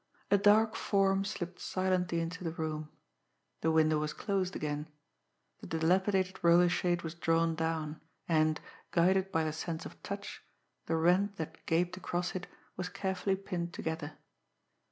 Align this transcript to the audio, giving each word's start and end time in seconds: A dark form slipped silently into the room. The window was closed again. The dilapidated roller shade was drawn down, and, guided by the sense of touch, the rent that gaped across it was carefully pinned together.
A 0.31 0.37
dark 0.39 0.75
form 0.75 1.23
slipped 1.23 1.59
silently 1.59 2.21
into 2.21 2.43
the 2.43 2.49
room. 2.53 2.89
The 3.59 3.69
window 3.69 3.99
was 3.99 4.13
closed 4.13 4.55
again. 4.55 4.87
The 5.59 5.67
dilapidated 5.67 6.43
roller 6.43 6.69
shade 6.69 7.03
was 7.03 7.13
drawn 7.13 7.53
down, 7.53 8.01
and, 8.27 8.59
guided 8.89 9.31
by 9.31 9.43
the 9.43 9.53
sense 9.53 9.85
of 9.85 10.01
touch, 10.01 10.43
the 10.87 10.95
rent 10.95 11.35
that 11.35 11.63
gaped 11.67 11.97
across 11.97 12.33
it 12.35 12.47
was 12.75 12.89
carefully 12.89 13.35
pinned 13.35 13.73
together. 13.75 14.13